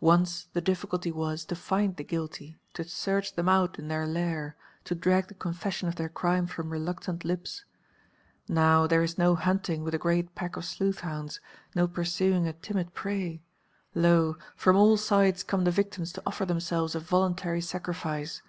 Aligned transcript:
Once 0.00 0.48
the 0.52 0.60
difficulty 0.60 1.10
was 1.10 1.46
to 1.46 1.56
find 1.56 1.96
the 1.96 2.04
guilty, 2.04 2.58
to 2.74 2.84
search 2.84 3.32
them 3.32 3.48
out 3.48 3.78
in 3.78 3.88
their 3.88 4.06
lair, 4.06 4.54
to 4.84 4.94
drag 4.94 5.28
the 5.28 5.32
confession 5.34 5.88
of 5.88 5.96
their 5.96 6.10
crime 6.10 6.46
from 6.46 6.68
reluctant 6.68 7.24
lips. 7.24 7.64
Now, 8.48 8.86
there 8.86 9.02
is 9.02 9.16
no 9.16 9.34
hunting 9.34 9.82
with 9.82 9.94
a 9.94 9.98
great 9.98 10.34
pack 10.34 10.58
of 10.58 10.66
sleuth 10.66 11.00
hounds, 11.00 11.40
no 11.74 11.88
pursuing 11.88 12.46
a 12.46 12.52
timid 12.52 12.92
prey; 12.92 13.40
lo! 13.94 14.36
from 14.56 14.76
all 14.76 14.98
sides 14.98 15.42
come 15.42 15.64
the 15.64 15.70
victims 15.70 16.12
to 16.12 16.22
offer 16.26 16.44
themselves 16.44 16.94
a 16.94 17.00
voluntary 17.00 17.62
sacrifice. 17.62 18.42